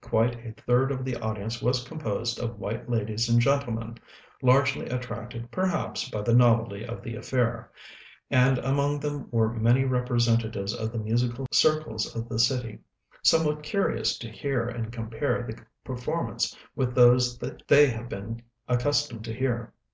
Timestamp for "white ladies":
2.58-3.28